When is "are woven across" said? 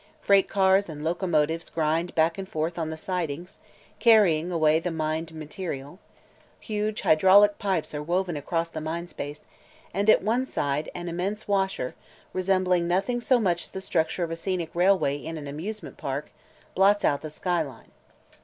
7.93-8.67